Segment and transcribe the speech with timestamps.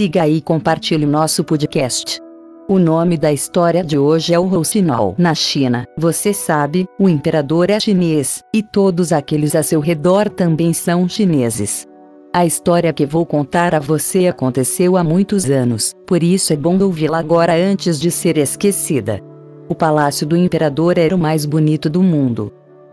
[0.00, 2.18] siga e compartilhe nosso podcast.
[2.66, 5.14] O nome da história de hoje é o Rouxinol.
[5.18, 10.72] Na China, você sabe, o imperador é chinês, e todos aqueles a seu redor também
[10.72, 11.86] são chineses.
[12.32, 16.82] A história que vou contar a você aconteceu há muitos anos, por isso é bom
[16.82, 19.20] ouvi-la agora antes de ser esquecida.
[19.68, 22.50] O palácio do imperador era o mais bonito do mundo.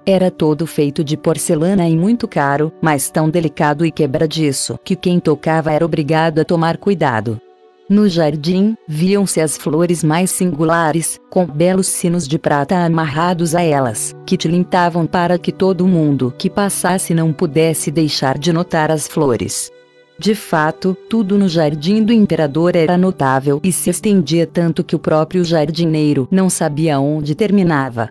[0.09, 5.19] Era todo feito de porcelana e muito caro, mas tão delicado e quebradiço que quem
[5.19, 7.41] tocava era obrigado a tomar cuidado.
[7.89, 14.15] No jardim, viam-se as flores mais singulares, com belos sinos de prata amarrados a elas,
[14.25, 19.69] que tilintavam para que todo mundo que passasse não pudesse deixar de notar as flores.
[20.17, 24.99] De fato, tudo no jardim do imperador era notável e se estendia tanto que o
[24.99, 28.09] próprio jardineiro não sabia onde terminava.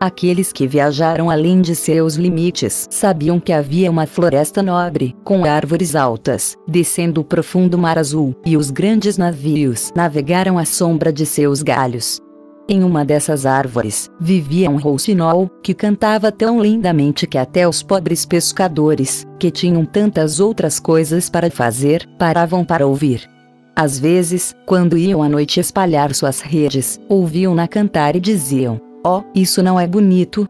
[0.00, 5.96] Aqueles que viajaram além de seus limites sabiam que havia uma floresta nobre, com árvores
[5.96, 11.62] altas, descendo o profundo mar azul, e os grandes navios navegaram à sombra de seus
[11.62, 12.20] galhos.
[12.68, 18.24] Em uma dessas árvores, vivia um rouxinol, que cantava tão lindamente que até os pobres
[18.24, 23.28] pescadores, que tinham tantas outras coisas para fazer, paravam para ouvir.
[23.74, 29.62] Às vezes, quando iam à noite espalhar suas redes, ouviam-na cantar e diziam: Oh, isso
[29.62, 30.46] não é bonito.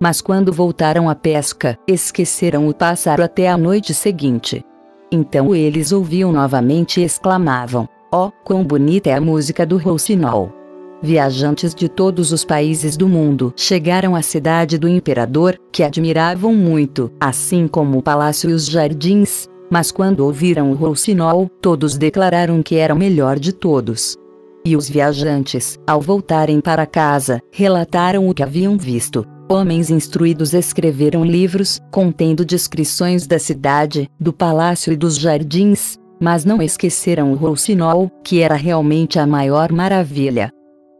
[0.00, 4.64] Mas quando voltaram à pesca, esqueceram o pássaro até a noite seguinte.
[5.12, 10.52] Então eles ouviam novamente e exclamavam: Oh, quão bonita é a música do rouxinol!
[11.00, 17.10] Viajantes de todos os países do mundo chegaram à cidade do imperador, que admiravam muito,
[17.20, 19.48] assim como o palácio e os jardins.
[19.70, 24.16] Mas quando ouviram o rouxinol, todos declararam que era o melhor de todos.
[24.64, 29.26] E os viajantes, ao voltarem para casa, relataram o que haviam visto.
[29.48, 36.62] Homens instruídos escreveram livros, contendo descrições da cidade, do palácio e dos jardins, mas não
[36.62, 40.50] esqueceram o Rouxinol, que era realmente a maior maravilha.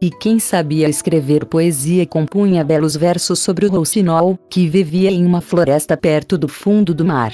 [0.01, 5.39] E quem sabia escrever poesia compunha belos versos sobre o Rouxinol, que vivia em uma
[5.39, 7.33] floresta perto do fundo do mar.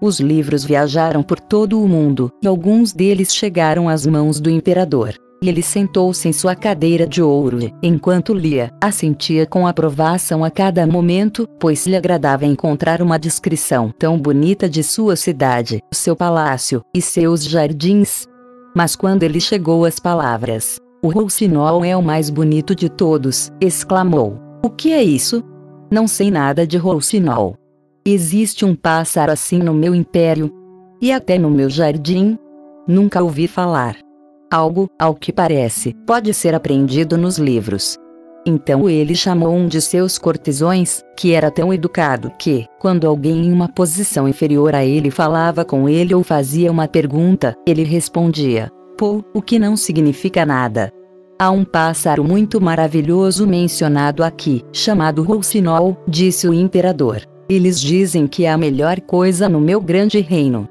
[0.00, 5.14] Os livros viajaram por todo o mundo, e alguns deles chegaram às mãos do imperador.
[5.42, 10.86] Ele sentou-se em sua cadeira de ouro e, enquanto lia, assentia com aprovação a cada
[10.86, 17.02] momento, pois lhe agradava encontrar uma descrição tão bonita de sua cidade, seu palácio e
[17.02, 18.26] seus jardins.
[18.74, 24.38] Mas quando ele chegou às palavras, o rouxinol é o mais bonito de todos, exclamou.
[24.64, 25.42] O que é isso?
[25.90, 27.56] Não sei nada de rouxinol.
[28.04, 30.50] Existe um pássaro assim no meu império?
[31.00, 32.38] E até no meu jardim?
[32.88, 34.05] Nunca ouvi falar.
[34.50, 37.96] Algo, ao que parece, pode ser aprendido nos livros.
[38.46, 43.52] Então ele chamou um de seus cortesões, que era tão educado que, quando alguém em
[43.52, 49.24] uma posição inferior a ele falava com ele ou fazia uma pergunta, ele respondia: Pô,
[49.34, 50.92] o que não significa nada.
[51.36, 57.22] Há um pássaro muito maravilhoso mencionado aqui, chamado Rouxinol, disse o imperador.
[57.48, 60.68] Eles dizem que é a melhor coisa no meu grande reino.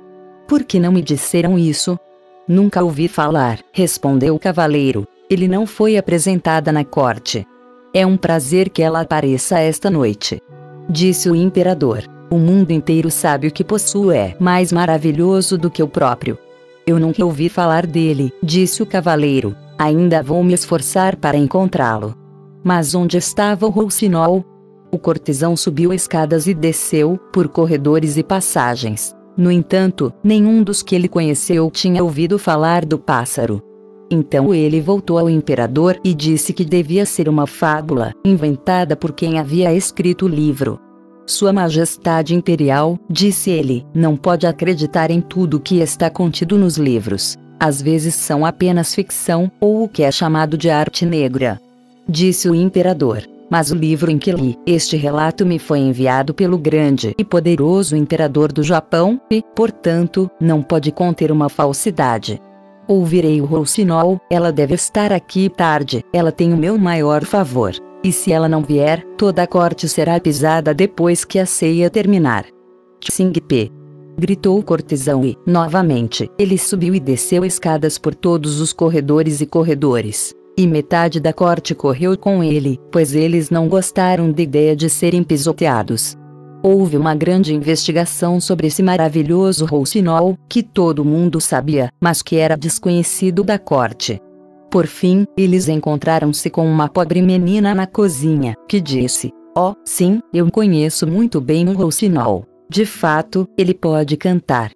[0.47, 1.99] Por que não me disseram isso?
[2.47, 5.07] Nunca ouvi falar, respondeu o cavaleiro.
[5.27, 7.43] Ele não foi apresentada na corte.
[7.91, 10.39] É um prazer que ela apareça esta noite.
[10.87, 12.03] Disse o imperador.
[12.29, 16.37] O mundo inteiro sabe o que possuo é mais maravilhoso do que o próprio.
[16.85, 19.55] Eu nunca ouvi falar dele, disse o cavaleiro.
[19.75, 22.15] Ainda vou me esforçar para encontrá-lo.
[22.63, 24.45] Mas onde estava o Rouxinol?
[24.91, 29.15] O cortesão subiu escadas e desceu, por corredores e passagens.
[29.37, 33.61] No entanto, nenhum dos que ele conheceu tinha ouvido falar do pássaro.
[34.09, 39.39] Então ele voltou ao imperador e disse que devia ser uma fábula, inventada por quem
[39.39, 40.79] havia escrito o livro.
[41.25, 47.35] Sua Majestade Imperial, disse ele, não pode acreditar em tudo que está contido nos livros.
[47.59, 51.59] Às vezes são apenas ficção, ou o que é chamado de arte negra.
[52.07, 53.23] Disse o imperador.
[53.49, 57.95] Mas o livro em que li este relato me foi enviado pelo grande e poderoso
[57.95, 62.41] imperador do Japão, e, portanto, não pode conter uma falsidade.
[62.87, 67.73] Ouvirei o Rouxinol, ela deve estar aqui tarde, ela tem o meu maior favor.
[68.03, 72.45] E se ela não vier, toda a corte será pisada depois que a ceia terminar.
[72.99, 73.71] Tsing-pe.
[74.17, 79.45] Gritou o cortesão e, novamente, ele subiu e desceu escadas por todos os corredores e
[79.45, 80.33] corredores.
[80.57, 85.21] E metade da corte correu com ele, pois eles não gostaram da ideia de serem
[85.21, 86.17] pisoteados.
[86.63, 92.55] Houve uma grande investigação sobre esse maravilhoso rouxinol, que todo mundo sabia, mas que era
[92.55, 94.19] desconhecido da corte.
[94.71, 100.49] Por fim, eles encontraram-se com uma pobre menina na cozinha, que disse: Oh, sim, eu
[100.49, 102.45] conheço muito bem o rouxinol.
[102.69, 104.71] De fato, ele pode cantar.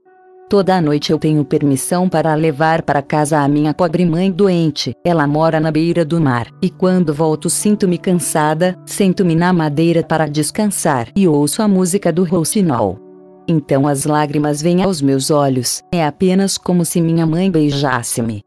[0.50, 4.96] Toda noite eu tenho permissão para levar para casa a minha pobre mãe doente.
[5.06, 10.26] Ela mora na beira do mar, e quando volto sinto-me cansada, sento-me na madeira para
[10.26, 12.98] descansar e ouço a música do rouxinol.
[13.48, 18.42] Então as lágrimas vêm aos meus olhos, é apenas como se minha mãe beijasse-me.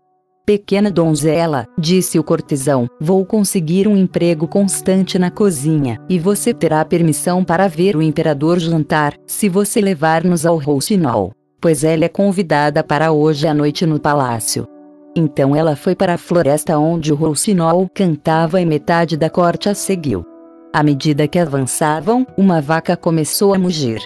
[0.45, 6.85] Pequena donzela, disse o cortesão, vou conseguir um emprego constante na cozinha, e você terá
[6.85, 11.33] permissão para ver o imperador jantar, se você levar-nos ao rouxinol
[11.63, 14.67] pois ela é convidada para hoje à noite no palácio.
[15.15, 19.75] Então ela foi para a floresta onde o rouxinol cantava e metade da corte a
[19.75, 20.25] seguiu.
[20.75, 24.01] À medida que avançavam, uma vaca começou a mugir.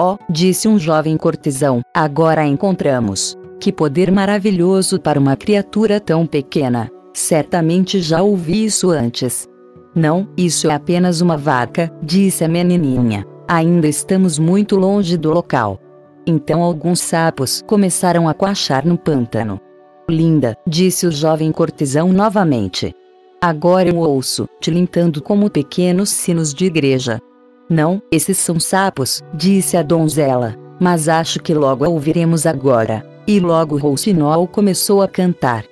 [0.00, 3.36] Oh, disse um jovem cortesão, agora a encontramos.
[3.60, 6.90] Que poder maravilhoso para uma criatura tão pequena.
[7.12, 9.46] Certamente já ouvi isso antes.
[9.94, 13.24] Não, isso é apenas uma vaca, disse a menininha.
[13.46, 15.78] Ainda estamos muito longe do local.
[16.26, 19.60] Então alguns sapos começaram a coachar no pântano.
[20.08, 22.94] Linda, disse o jovem cortesão novamente.
[23.40, 27.20] Agora eu ouço, tilintando como pequenos sinos de igreja.
[27.68, 33.06] Não, esses são sapos, disse a donzela, mas acho que logo a ouviremos agora.
[33.26, 35.64] E logo Roucinol começou a cantar.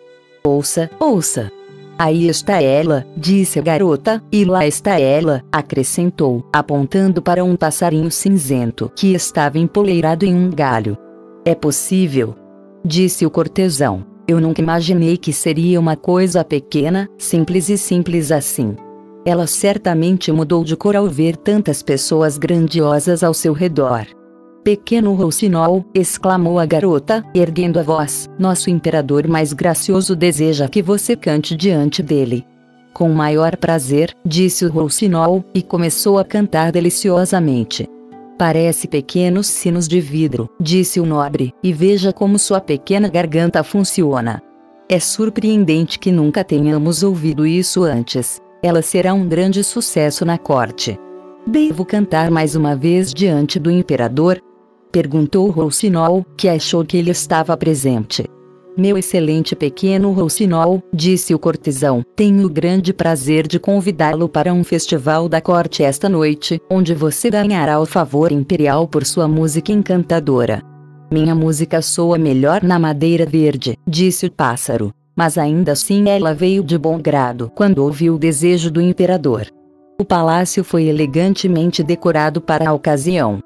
[0.43, 1.53] Ouça, ouça.
[2.03, 8.11] Aí está ela, disse a garota, e lá está ela, acrescentou, apontando para um passarinho
[8.11, 10.99] cinzento que estava empoleirado em um galho.
[11.45, 12.35] É possível?
[12.85, 14.05] Disse o cortesão.
[14.27, 18.75] Eu nunca imaginei que seria uma coisa pequena, simples e simples assim.
[19.25, 24.09] Ela certamente mudou de cor ao ver tantas pessoas grandiosas ao seu redor.
[24.65, 31.17] Pequeno Roucinol, exclamou a garota, erguendo a voz, nosso imperador mais gracioso deseja que você
[31.17, 32.47] cante diante dele.
[32.95, 37.89] Com maior prazer, disse o Roucinol, e começou a cantar deliciosamente.
[38.39, 44.41] Parece pequenos sinos de vidro, disse o nobre, e veja como sua pequena garganta funciona.
[44.89, 48.41] É surpreendente que nunca tenhamos ouvido isso antes.
[48.63, 50.97] Ela será um grande sucesso na corte.
[51.45, 54.41] Devo cantar mais uma vez diante do imperador?
[54.93, 58.27] Perguntou Roucinol, que achou que ele estava presente.
[58.77, 64.63] Meu excelente pequeno Roucinol, disse o cortesão, tenho o grande prazer de convidá-lo para um
[64.63, 70.63] festival da corte esta noite, onde você ganhará o favor imperial por sua música encantadora.
[71.11, 74.93] Minha música soa melhor na madeira verde, disse o pássaro.
[75.17, 79.47] Mas ainda assim ela veio de bom grado quando ouviu o desejo do imperador.
[79.99, 83.41] O palácio foi elegantemente decorado para a ocasião.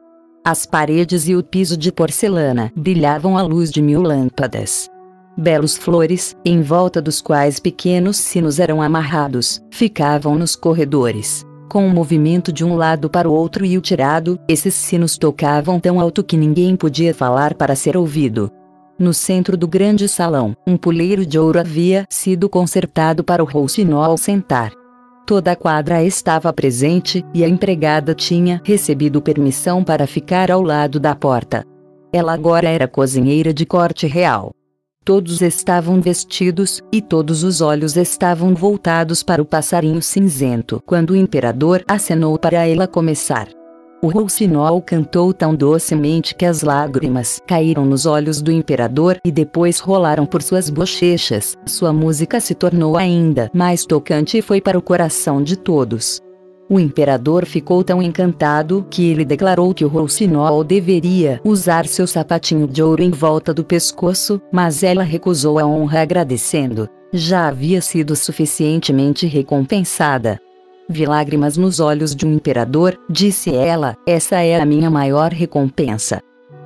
[0.48, 4.88] As paredes e o piso de porcelana brilhavam à luz de mil lâmpadas.
[5.36, 11.44] Belos flores, em volta dos quais pequenos sinos eram amarrados, ficavam nos corredores.
[11.68, 15.18] Com o um movimento de um lado para o outro e o tirado, esses sinos
[15.18, 18.48] tocavam tão alto que ninguém podia falar para ser ouvido.
[18.96, 24.16] No centro do grande salão, um puleiro de ouro havia sido consertado para o rouxinol
[24.16, 24.70] sentar.
[25.26, 31.00] Toda a quadra estava presente, e a empregada tinha recebido permissão para ficar ao lado
[31.00, 31.64] da porta.
[32.12, 34.52] Ela agora era cozinheira de corte real.
[35.04, 41.16] Todos estavam vestidos, e todos os olhos estavam voltados para o passarinho cinzento quando o
[41.16, 43.48] imperador acenou para ela começar.
[44.06, 49.80] O rouxinol cantou tão docemente que as lágrimas caíram nos olhos do imperador e depois
[49.80, 51.56] rolaram por suas bochechas.
[51.66, 56.20] Sua música se tornou ainda mais tocante e foi para o coração de todos.
[56.70, 62.68] O imperador ficou tão encantado que ele declarou que o rouxinol deveria usar seu sapatinho
[62.68, 66.88] de ouro em volta do pescoço, mas ela recusou a honra agradecendo.
[67.12, 70.38] Já havia sido suficientemente recompensada.
[70.88, 76.20] Vi lágrimas nos olhos de um imperador, disse ela, essa é a minha maior recompensa.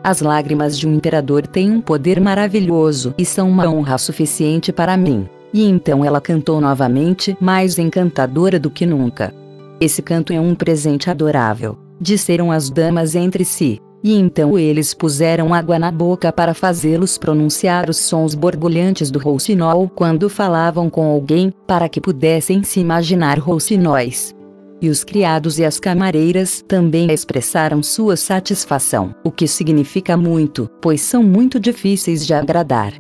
[0.05, 4.97] As lágrimas de um imperador têm um poder maravilhoso e são uma honra suficiente para
[4.97, 5.29] mim.
[5.53, 9.35] E então ela cantou novamente, mais encantadora do que nunca.
[9.81, 13.81] Esse canto é um presente adorável, disseram as damas entre si.
[14.03, 19.91] E então eles puseram água na boca para fazê-los pronunciar os sons borbulhantes do rouxinol
[19.95, 24.35] quando falavam com alguém, para que pudessem se imaginar rouxinóis.
[24.81, 31.03] E os criados e as camareiras também expressaram sua satisfação, o que significa muito, pois
[31.03, 32.95] são muito difíceis de agradar.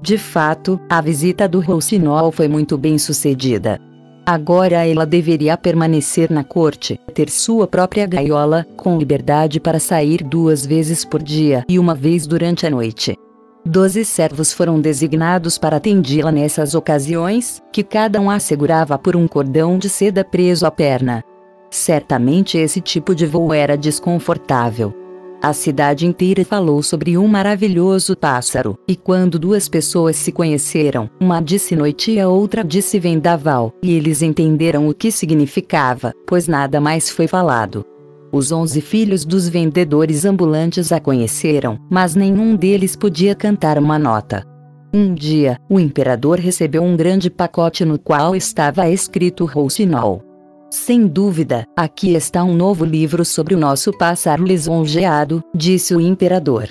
[0.00, 3.80] De fato, a visita do rouxinol foi muito bem sucedida.
[4.26, 10.64] Agora ela deveria permanecer na corte, ter sua própria gaiola, com liberdade para sair duas
[10.64, 13.18] vezes por dia e uma vez durante a noite.
[13.66, 19.28] Doze servos foram designados para atendê-la nessas ocasiões, que cada um a segurava por um
[19.28, 21.22] cordão de seda preso à perna.
[21.70, 25.03] Certamente esse tipo de voo era desconfortável.
[25.42, 31.40] A cidade inteira falou sobre um maravilhoso pássaro, e quando duas pessoas se conheceram, uma
[31.40, 36.80] disse noite e a outra disse vendaval, e eles entenderam o que significava, pois nada
[36.80, 37.84] mais foi falado.
[38.32, 44.44] Os onze filhos dos vendedores ambulantes a conheceram, mas nenhum deles podia cantar uma nota.
[44.92, 50.33] Um dia, o imperador recebeu um grande pacote no qual estava escrito Rousinol.
[50.74, 56.68] Sem dúvida, aqui está um novo livro sobre o nosso pássaro lisonjeado, disse o imperador.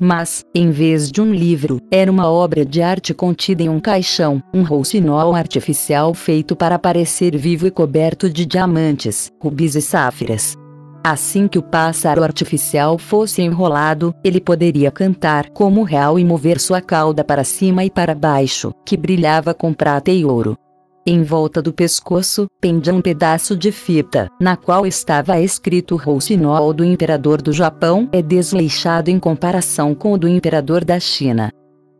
[0.00, 4.42] Mas, em vez de um livro, era uma obra de arte contida em um caixão,
[4.54, 10.56] um rouxinol artificial feito para parecer vivo e coberto de diamantes, rubis e sáfiras.
[11.04, 16.80] Assim que o pássaro artificial fosse enrolado, ele poderia cantar como real e mover sua
[16.80, 20.56] cauda para cima e para baixo, que brilhava com prata e ouro.
[21.04, 26.84] Em volta do pescoço, pendia um pedaço de fita, na qual estava escrito Rouxinol do
[26.84, 31.50] imperador do Japão é desleixado em comparação com o do imperador da China.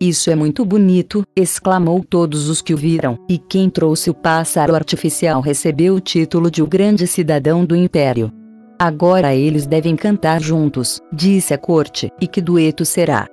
[0.00, 4.72] Isso é muito bonito, exclamou todos os que o viram, e quem trouxe o pássaro
[4.72, 8.30] artificial recebeu o título de o grande cidadão do império.
[8.78, 13.26] Agora eles devem cantar juntos, disse a corte, e que dueto será?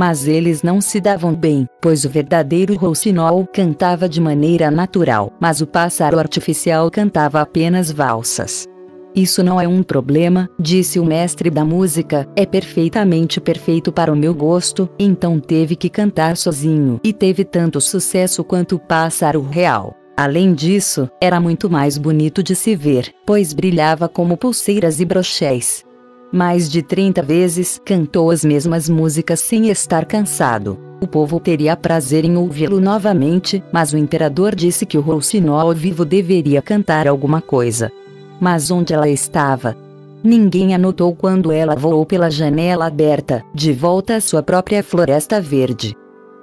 [0.00, 5.60] Mas eles não se davam bem, pois o verdadeiro rouxinol cantava de maneira natural, mas
[5.60, 8.66] o pássaro artificial cantava apenas valsas.
[9.14, 14.16] Isso não é um problema, disse o mestre da música, é perfeitamente perfeito para o
[14.16, 19.94] meu gosto, então teve que cantar sozinho e teve tanto sucesso quanto o pássaro real.
[20.16, 25.84] Além disso, era muito mais bonito de se ver, pois brilhava como pulseiras e brochés.
[26.32, 30.78] Mais de 30 vezes cantou as mesmas músicas sem estar cansado.
[31.00, 36.04] O povo teria prazer em ouvi-lo novamente, mas o imperador disse que o rouxinol vivo
[36.04, 37.90] deveria cantar alguma coisa.
[38.40, 39.76] Mas onde ela estava?
[40.22, 45.40] Ninguém a notou quando ela voou pela janela aberta, de volta à sua própria floresta
[45.40, 45.96] verde.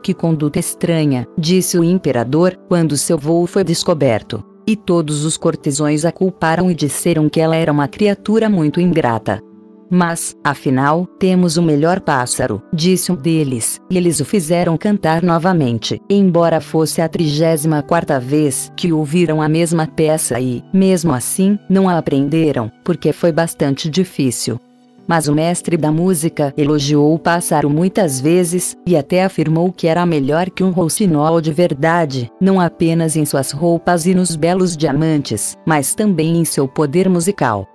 [0.03, 4.43] Que conduta estranha, disse o imperador, quando seu voo foi descoberto.
[4.65, 9.41] E todos os cortesões a culparam e disseram que ela era uma criatura muito ingrata.
[9.89, 16.01] Mas, afinal, temos o melhor pássaro, disse um deles, e eles o fizeram cantar novamente,
[16.09, 21.87] embora fosse a trigésima quarta vez que ouviram a mesma peça e, mesmo assim, não
[21.87, 24.59] a aprenderam, porque foi bastante difícil.
[25.07, 30.05] Mas o mestre da música elogiou o pássaro muitas vezes, e até afirmou que era
[30.05, 35.57] melhor que um rouxinol de verdade, não apenas em suas roupas e nos belos diamantes,
[35.65, 37.65] mas também em seu poder musical.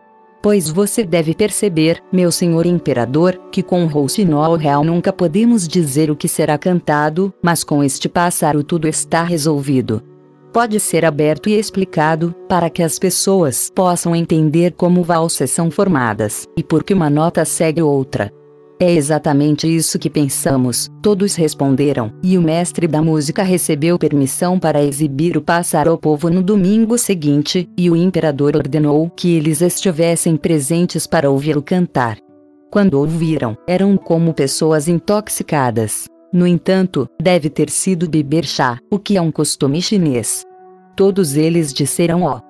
[0.42, 6.11] Pois você deve perceber, meu senhor imperador, que com o rouxinol real nunca podemos dizer
[6.11, 10.02] o que será cantado, mas com este pássaro tudo está resolvido.
[10.52, 16.46] Pode ser aberto e explicado, para que as pessoas possam entender como valsas são formadas,
[16.56, 18.32] e por que uma nota segue outra.
[18.82, 24.82] É exatamente isso que pensamos, todos responderam, e o mestre da música recebeu permissão para
[24.82, 30.36] exibir o pássaro ao povo no domingo seguinte, e o imperador ordenou que eles estivessem
[30.36, 32.18] presentes para ouvi-lo cantar.
[32.72, 36.06] Quando ouviram, eram como pessoas intoxicadas.
[36.32, 40.42] No entanto, deve ter sido beber chá, o que é um costume chinês.
[40.96, 42.40] Todos eles disseram ó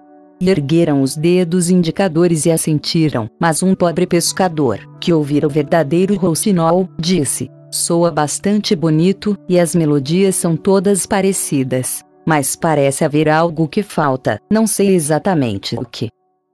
[0.42, 6.16] e ergueram os dedos indicadores e assentiram, mas um pobre pescador, que ouvira o verdadeiro
[6.16, 12.02] rouxinol, disse: Soa bastante bonito, e as melodias são todas parecidas.
[12.26, 16.08] Mas parece haver algo que falta, não sei exatamente o que.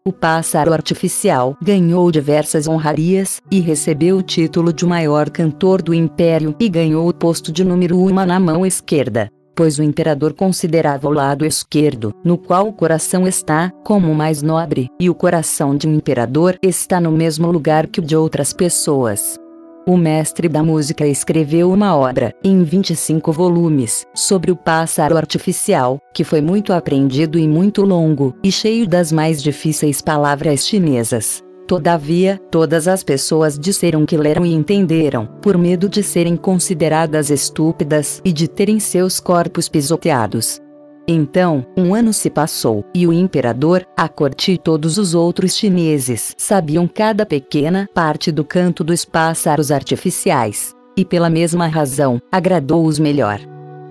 [0.06, 6.54] O pássaro artificial ganhou diversas honrarias, e recebeu o título de maior cantor do império,
[6.60, 11.12] e ganhou o posto de número uma na mão esquerda pois o imperador considerava o
[11.12, 15.88] lado esquerdo, no qual o coração está, como o mais nobre, e o coração de
[15.88, 19.36] um imperador está no mesmo lugar que o de outras pessoas.
[19.84, 26.22] O mestre da música escreveu uma obra, em 25 volumes, sobre o pássaro artificial, que
[26.22, 31.42] foi muito aprendido e muito longo, e cheio das mais difíceis palavras chinesas.
[31.68, 38.22] Todavia, todas as pessoas disseram que leram e entenderam, por medo de serem consideradas estúpidas
[38.24, 40.62] e de terem seus corpos pisoteados.
[41.06, 46.34] Então, um ano se passou, e o imperador, a corte e todos os outros chineses
[46.38, 50.74] sabiam cada pequena parte do canto dos pássaros artificiais.
[50.96, 53.40] E pela mesma razão, agradou-os melhor.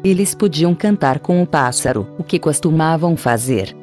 [0.04, 3.76] Eles podiam cantar com o pássaro, o que costumavam fazer.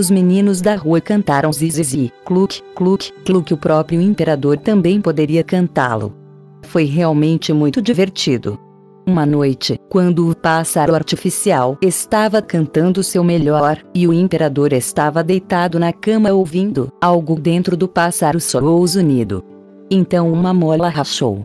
[0.00, 3.52] Os meninos da rua cantaram zizizi, cluk, cluk, cluk.
[3.52, 6.14] O próprio imperador também poderia cantá-lo.
[6.62, 8.58] Foi realmente muito divertido.
[9.06, 15.78] Uma noite, quando o pássaro artificial estava cantando seu melhor, e o imperador estava deitado
[15.78, 19.44] na cama ouvindo, algo dentro do pássaro soou zunido.
[19.90, 21.44] Então uma mola rachou.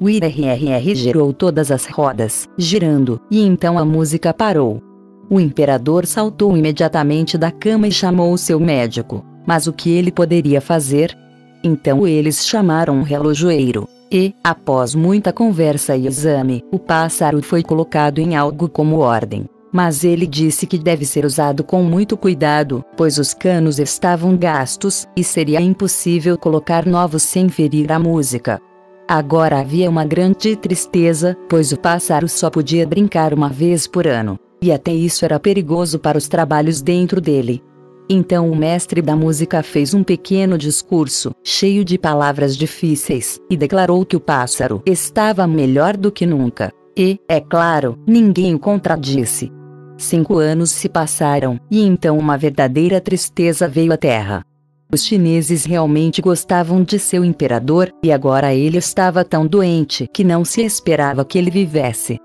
[0.00, 4.80] O IRRR girou todas as rodas, girando, e então a música parou.
[5.28, 9.24] O imperador saltou imediatamente da cama e chamou seu médico.
[9.44, 11.16] Mas o que ele poderia fazer?
[11.64, 13.88] Então eles chamaram um relojoeiro.
[14.10, 19.46] E, após muita conversa e exame, o pássaro foi colocado em algo como ordem.
[19.72, 25.08] Mas ele disse que deve ser usado com muito cuidado, pois os canos estavam gastos,
[25.16, 28.60] e seria impossível colocar novos sem ferir a música.
[29.08, 34.38] Agora havia uma grande tristeza, pois o pássaro só podia brincar uma vez por ano
[34.62, 37.62] e até isso era perigoso para os trabalhos dentro dele.
[38.08, 44.04] Então o mestre da música fez um pequeno discurso, cheio de palavras difíceis, e declarou
[44.06, 46.72] que o pássaro estava melhor do que nunca.
[46.96, 49.52] E, é claro, ninguém o contradisse.
[49.98, 54.44] Cinco anos se passaram, e então uma verdadeira tristeza veio à terra.
[54.92, 60.44] Os chineses realmente gostavam de seu imperador, e agora ele estava tão doente que não
[60.44, 62.18] se esperava que ele vivesse.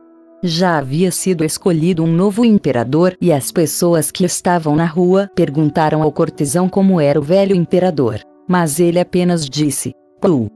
[0.43, 6.01] Já havia sido escolhido um novo imperador e as pessoas que estavam na rua perguntaram
[6.01, 8.19] ao cortesão como era o velho imperador.
[8.47, 10.47] Mas ele apenas disse, Pu!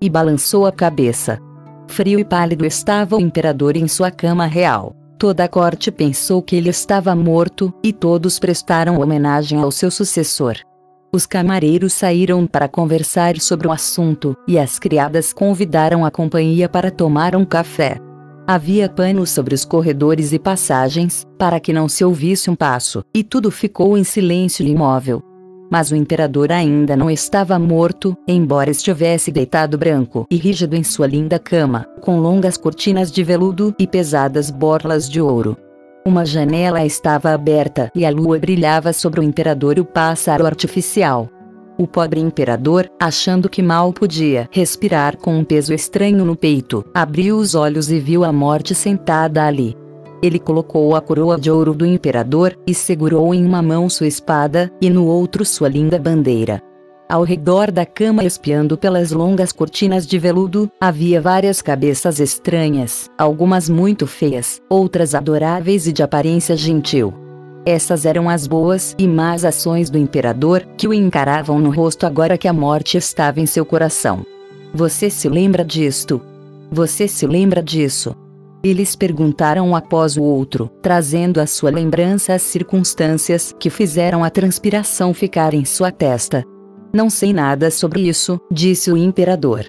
[0.00, 1.38] E balançou a cabeça.
[1.86, 4.96] Frio e pálido estava o imperador em sua cama real.
[5.18, 10.56] Toda a corte pensou que ele estava morto, e todos prestaram homenagem ao seu sucessor.
[11.12, 16.90] Os camareiros saíram para conversar sobre o assunto, e as criadas convidaram a companhia para
[16.90, 18.00] tomar um café.
[18.46, 23.24] Havia panos sobre os corredores e passagens, para que não se ouvisse um passo, e
[23.24, 25.22] tudo ficou em silêncio imóvel.
[25.70, 31.06] Mas o imperador ainda não estava morto, embora estivesse deitado branco e rígido em sua
[31.06, 35.56] linda cama, com longas cortinas de veludo e pesadas borlas de ouro.
[36.04, 41.30] Uma janela estava aberta e a lua brilhava sobre o imperador e o pássaro artificial.
[41.76, 47.36] O pobre imperador, achando que mal podia respirar com um peso estranho no peito, abriu
[47.36, 49.76] os olhos e viu a morte sentada ali.
[50.22, 54.70] Ele colocou a coroa de ouro do imperador e segurou em uma mão sua espada
[54.80, 56.62] e no outro sua linda bandeira.
[57.10, 63.68] Ao redor da cama, espiando pelas longas cortinas de veludo, havia várias cabeças estranhas, algumas
[63.68, 67.12] muito feias, outras adoráveis e de aparência gentil.
[67.66, 72.36] Essas eram as boas e más ações do imperador, que o encaravam no rosto agora
[72.36, 74.24] que a morte estava em seu coração.
[74.74, 76.20] Você se lembra disto?
[76.70, 78.14] Você se lembra disso?
[78.62, 84.30] Eles perguntaram um após o outro, trazendo à sua lembrança as circunstâncias que fizeram a
[84.30, 86.44] transpiração ficar em sua testa.
[86.92, 89.66] Não sei nada sobre isso, disse o imperador.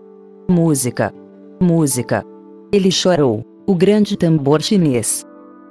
[0.50, 1.14] Música.
[1.62, 2.24] Música.
[2.72, 3.44] Ele chorou.
[3.68, 5.26] O grande tambor chinês.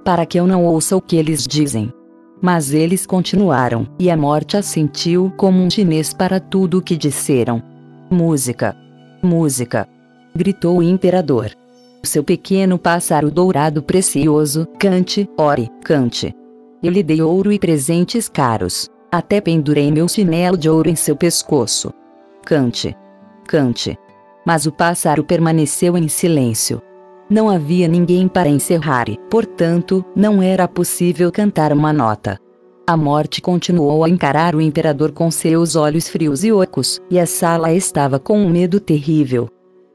[0.04, 1.92] Para que eu não ouça o que eles dizem.
[2.40, 7.62] Mas eles continuaram, e a morte assentiu como um chinês para tudo o que disseram.
[8.10, 8.76] Música!
[9.22, 9.88] Música!
[10.34, 11.50] gritou o imperador.
[12.02, 16.34] Seu pequeno pássaro dourado precioso, cante, ore, cante.
[16.82, 18.90] Eu lhe dei ouro e presentes caros.
[19.10, 21.92] Até pendurei meu chinelo de ouro em seu pescoço.
[22.44, 22.94] Cante.
[23.46, 23.96] Cante.
[24.44, 26.82] Mas o pássaro permaneceu em silêncio.
[27.28, 32.38] Não havia ninguém para encerrar e, portanto, não era possível cantar uma nota.
[32.86, 37.24] A morte continuou a encarar o imperador com seus olhos frios e ocos, e a
[37.24, 39.48] sala estava com um medo terrível.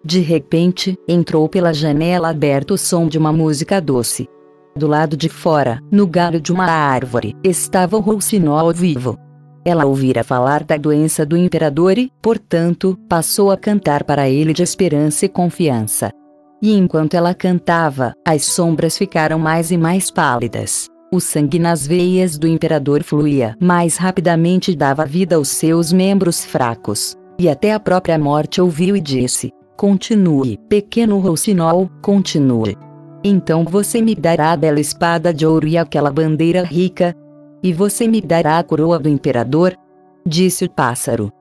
[0.04, 4.28] De repente, entrou pela janela aberta o som de uma música doce.
[4.76, 9.20] Do lado de fora, no galho de uma árvore, estava o Roucinol vivo.
[9.64, 14.64] Ela ouvira falar da doença do imperador e, portanto, passou a cantar para ele de
[14.64, 16.12] esperança e confiança.
[16.62, 20.88] E enquanto ela cantava, as sombras ficaram mais e mais pálidas.
[21.12, 26.46] O sangue nas veias do imperador fluía mais rapidamente e dava vida aos seus membros
[26.46, 27.16] fracos.
[27.40, 32.78] E até a própria morte ouviu e disse: Continue, pequeno Roucinol, continue.
[33.24, 37.16] Então você me dará a bela espada de ouro e aquela bandeira rica.
[37.64, 39.76] E você me dará a coroa do imperador?
[40.26, 41.32] Disse o pássaro.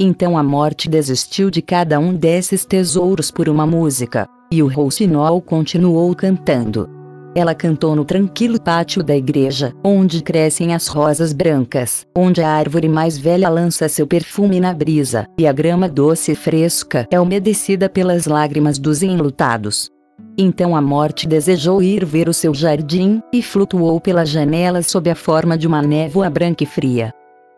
[0.00, 4.28] Então a morte desistiu de cada um desses tesouros por uma música.
[4.50, 6.88] E o rouxinol continuou cantando.
[7.34, 12.88] Ela cantou no tranquilo pátio da igreja, onde crescem as rosas brancas, onde a árvore
[12.88, 17.88] mais velha lança seu perfume na brisa, e a grama doce e fresca é umedecida
[17.88, 19.90] pelas lágrimas dos enlutados.
[20.36, 25.14] Então a morte desejou ir ver o seu jardim, e flutuou pela janela sob a
[25.14, 27.12] forma de uma névoa branca e fria.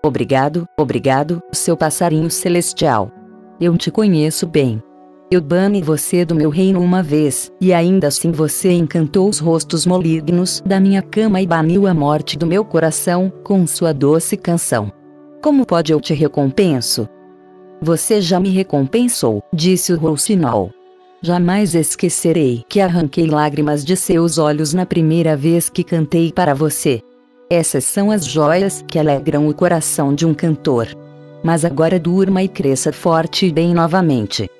[0.05, 3.11] Obrigado, obrigado, seu passarinho celestial.
[3.61, 4.83] Eu te conheço bem.
[5.31, 9.87] Eu bane você do meu reino uma vez, e ainda assim você encantou os rostos
[9.87, 14.90] malignos da minha cama e baniu a morte do meu coração com sua doce canção.
[15.40, 17.09] Como pode eu te recompenso?
[17.81, 20.73] Você já me recompensou, disse o Rousinol.
[21.23, 27.03] Jamais esquecerei que arranquei lágrimas de seus olhos na primeira vez que cantei para você.
[27.49, 30.88] Essas são as joias que alegram o coração de um cantor.
[31.45, 34.51] Mas agora durma e cresça forte e bem novamente.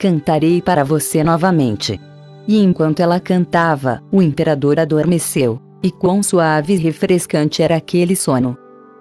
[0.00, 2.00] Cantarei para você novamente.
[2.48, 8.56] E enquanto ela cantava, o imperador adormeceu, e quão suave e refrescante era aquele sono.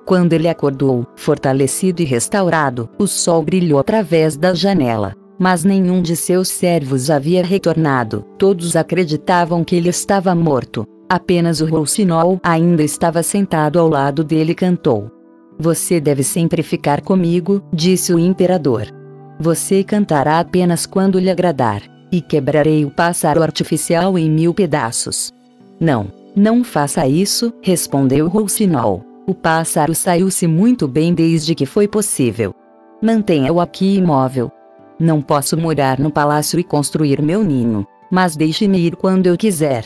[0.05, 6.17] Quando ele acordou, fortalecido e restaurado, o sol brilhou através da janela mas nenhum de
[6.17, 8.25] seus servos havia retornado.
[8.37, 10.85] Todos acreditavam que ele estava morto.
[11.09, 15.09] Apenas o Rousinol ainda estava sentado ao lado dele e cantou.
[15.57, 18.98] Você deve sempre ficar comigo, disse o imperador.
[19.39, 25.31] Você cantará apenas quando lhe agradar, e quebrarei o pássaro artificial em mil pedaços.
[25.79, 29.03] Não, não faça isso, respondeu Rousinol.
[29.25, 32.53] O pássaro saiu-se muito bem desde que foi possível.
[33.01, 34.51] Mantenha-o aqui imóvel,
[34.99, 39.85] não posso morar no palácio e construir meu ninho, mas deixe-me ir quando eu quiser.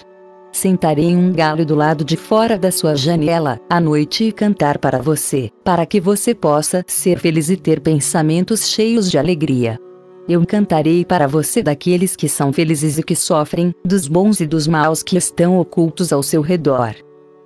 [0.54, 5.02] Sentarei um galho do lado de fora da sua janela, à noite e cantar para
[5.02, 9.80] você, para que você possa ser feliz e ter pensamentos cheios de alegria.
[10.30, 14.68] Eu cantarei para você daqueles que são felizes e que sofrem, dos bons e dos
[14.68, 16.94] maus que estão ocultos ao seu redor.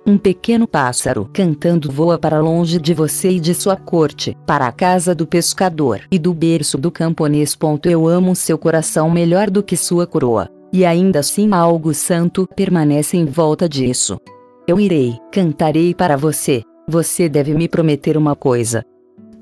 [0.06, 4.72] Um pequeno pássaro cantando voa para longe de você e de sua corte, para a
[4.72, 7.56] casa do pescador e do berço do camponês.
[7.84, 10.57] Eu amo seu coração melhor do que sua coroa.
[10.72, 14.18] E ainda assim algo santo permanece em volta disso.
[14.66, 16.62] Eu irei, cantarei para você.
[16.86, 18.84] Você deve me prometer uma coisa.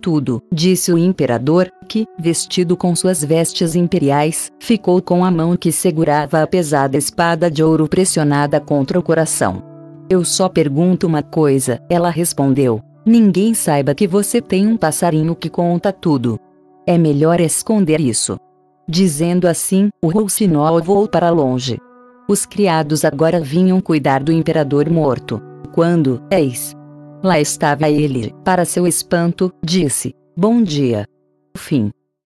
[0.01, 5.73] Tudo, disse o imperador, que, vestido com suas vestes imperiais, ficou com a mão que
[5.73, 9.62] segurava a pesada espada de ouro pressionada contra o coração.
[10.09, 12.81] Eu só pergunto uma coisa, ela respondeu.
[13.05, 16.39] Ninguém saiba que você tem um passarinho que conta tudo.
[16.87, 18.39] É melhor esconder isso.
[18.88, 21.79] Dizendo assim, o Rousinol voou para longe.
[22.29, 25.42] Os criados agora vinham cuidar do imperador morto.
[25.72, 26.72] Quando, eis,
[27.22, 31.07] lá estava ele, para seu espanto, disse: Bom dia.
[31.57, 31.90] Fim.